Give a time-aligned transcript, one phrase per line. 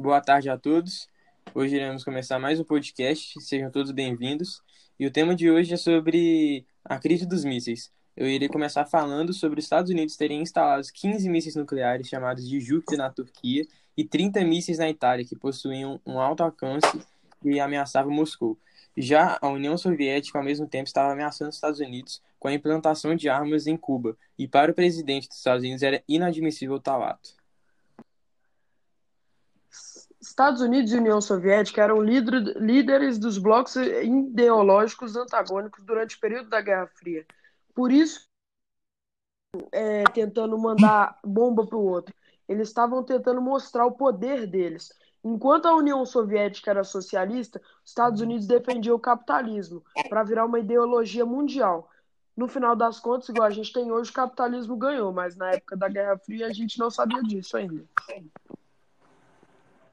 [0.00, 1.06] Boa tarde a todos.
[1.54, 3.38] Hoje iremos começar mais um podcast.
[3.38, 4.62] Sejam todos bem-vindos.
[4.98, 7.92] E o tema de hoje é sobre a crise dos mísseis.
[8.16, 12.58] Eu irei começar falando sobre os Estados Unidos terem instalado 15 mísseis nucleares chamados de
[12.60, 16.98] Júpiter na Turquia e 30 mísseis na Itália, que possuíam um alto alcance
[17.44, 18.56] e ameaçavam Moscou.
[18.96, 23.14] Já a União Soviética, ao mesmo tempo, estava ameaçando os Estados Unidos com a implantação
[23.14, 27.38] de armas em Cuba, e para o presidente dos Estados Unidos era inadmissível tal ato.
[30.30, 36.60] Estados Unidos e União Soviética eram líderes dos blocos ideológicos antagônicos durante o período da
[36.60, 37.26] Guerra Fria.
[37.74, 38.28] Por isso,
[39.72, 42.14] é, tentando mandar bomba para o outro.
[42.48, 44.92] Eles estavam tentando mostrar o poder deles.
[45.22, 50.60] Enquanto a União Soviética era socialista, os Estados Unidos defendiam o capitalismo para virar uma
[50.60, 51.90] ideologia mundial.
[52.36, 55.76] No final das contas, igual a gente tem hoje, o capitalismo ganhou, mas na época
[55.76, 57.84] da Guerra Fria a gente não sabia disso ainda.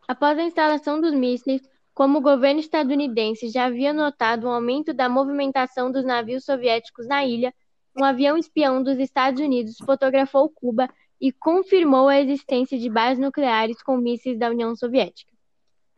[0.07, 1.61] Após a instalação dos mísseis,
[1.93, 7.25] como o governo estadunidense já havia notado um aumento da movimentação dos navios soviéticos na
[7.25, 7.53] ilha,
[7.99, 10.87] um avião espião dos Estados Unidos fotografou Cuba
[11.19, 15.31] e confirmou a existência de bases nucleares com mísseis da União Soviética.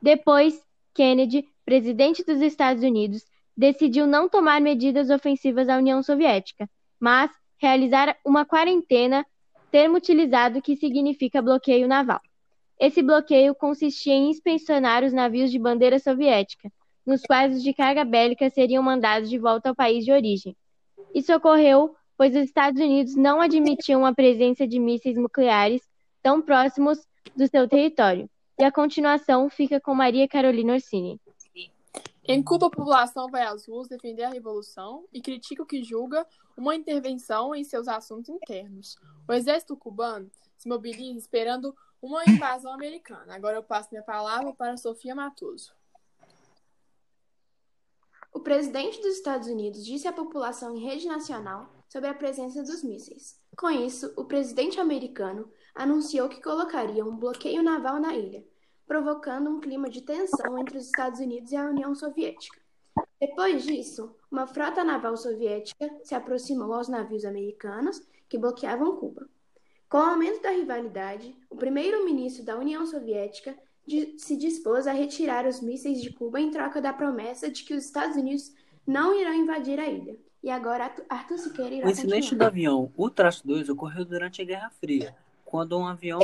[0.01, 3.23] Depois, Kennedy, presidente dos Estados Unidos,
[3.55, 6.67] decidiu não tomar medidas ofensivas à União Soviética,
[6.99, 9.25] mas realizar uma quarentena,
[9.69, 12.21] termo utilizado que significa bloqueio naval.
[12.79, 16.71] Esse bloqueio consistia em inspecionar os navios de bandeira soviética,
[17.05, 20.55] nos quais os de carga bélica seriam mandados de volta ao país de origem.
[21.13, 25.81] Isso ocorreu pois os Estados Unidos não admitiam a presença de mísseis nucleares
[26.21, 26.99] tão próximos
[27.33, 28.29] do seu território.
[28.59, 31.17] E a continuação fica com Maria Carolina Orsini.
[32.27, 36.27] Em Cuba, a população vai às ruas defender a revolução e critica o que julga
[36.57, 38.97] uma intervenção em seus assuntos internos.
[39.25, 43.35] O exército cubano se mobiliza esperando uma invasão americana.
[43.35, 45.73] Agora eu passo minha palavra para Sofia Matoso.
[48.31, 52.83] O presidente dos Estados Unidos disse à população em rede nacional sobre a presença dos
[52.83, 53.39] mísseis.
[53.57, 58.45] Com isso, o presidente americano anunciou que colocaria um bloqueio naval na ilha,
[58.87, 62.59] provocando um clima de tensão entre os Estados Unidos e a União Soviética.
[63.19, 69.27] Depois disso, uma frota naval soviética se aproximou aos navios americanos que bloqueavam Cuba.
[69.89, 73.57] Com o aumento da rivalidade, o primeiro-ministro da União Soviética
[74.17, 77.85] se dispôs a retirar os mísseis de Cuba em troca da promessa de que os
[77.85, 78.53] Estados Unidos
[78.85, 80.15] não irão invadir a ilha.
[80.43, 82.45] E agora Arthur Siqueira irá O incidente continuar.
[82.45, 86.19] do avião U-2 ocorreu durante a Guerra Fria, quando um avião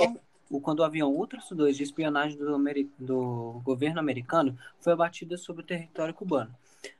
[0.62, 2.58] quando o avião U-2 de espionagem do,
[3.00, 6.56] do, governo americano foi abatido sobre o território cubano.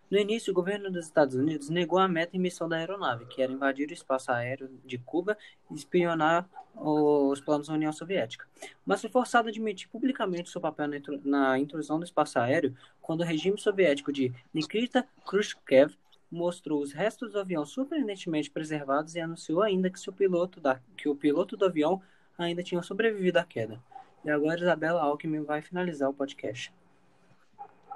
[0.10, 3.42] No início, o governo dos Estados Unidos negou a meta e missão da aeronave, que
[3.42, 5.38] era invadir o espaço aéreo de Cuba
[5.70, 8.46] e espionar os planos da União Soviética.
[8.86, 10.88] Mas foi forçado a admitir publicamente seu papel
[11.24, 15.96] na intrusão do espaço aéreo quando o regime soviético de Nikita Khrushchev
[16.32, 21.16] mostrou os restos do avião surpreendentemente preservados e anunciou ainda que, piloto da, que o
[21.16, 22.02] piloto do avião
[22.38, 23.82] ainda tinha sobrevivido à queda.
[24.24, 26.74] E agora Isabela Alckmin vai finalizar o podcast.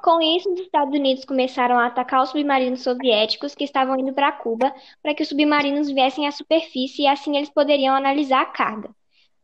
[0.02, 4.32] Com isso, os Estados Unidos começaram a atacar os submarinos soviéticos que estavam indo para
[4.32, 4.74] Cuba
[5.04, 8.96] para que os submarinos viessem à superfície e assim eles poderiam analisar a carga.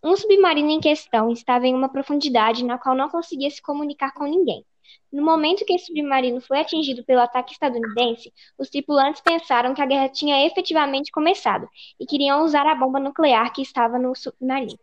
[0.01, 4.23] Um submarino em questão estava em uma profundidade na qual não conseguia se comunicar com
[4.23, 4.65] ninguém.
[5.11, 9.85] No momento que esse submarino foi atingido pelo ataque estadunidense, os tripulantes pensaram que a
[9.85, 11.67] guerra tinha efetivamente começado
[11.99, 14.79] e queriam usar a bomba nuclear que estava no submarino.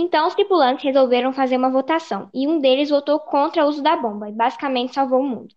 [0.00, 3.96] Então, os tripulantes resolveram fazer uma votação e um deles votou contra o uso da
[3.96, 5.52] bomba e basicamente salvou o mundo.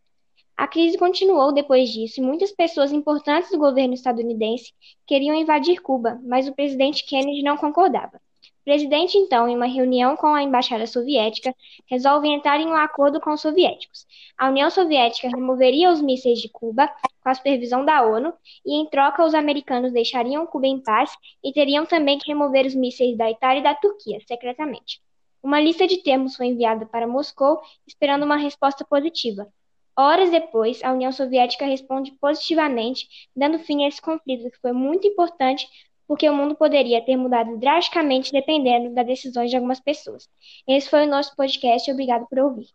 [0.57, 4.73] A crise continuou depois disso e muitas pessoas importantes do governo estadunidense
[5.05, 8.19] queriam invadir Cuba, mas o presidente Kennedy não concordava.
[8.61, 11.51] O presidente, então, em uma reunião com a embaixada soviética,
[11.87, 14.05] resolve entrar em um acordo com os soviéticos.
[14.37, 16.87] A União Soviética removeria os mísseis de Cuba
[17.23, 18.31] com a supervisão da ONU
[18.63, 21.11] e, em troca, os americanos deixariam Cuba em paz
[21.43, 25.01] e teriam também que remover os mísseis da Itália e da Turquia, secretamente.
[25.41, 29.51] Uma lista de termos foi enviada para Moscou, esperando uma resposta positiva.
[29.97, 35.07] Horas depois, a União Soviética responde positivamente, dando fim a esse conflito que foi muito
[35.07, 35.67] importante
[36.11, 40.27] porque o mundo poderia ter mudado drasticamente dependendo das decisões de algumas pessoas.
[40.67, 41.89] Esse foi o nosso podcast.
[41.89, 42.67] Obrigado por ouvir.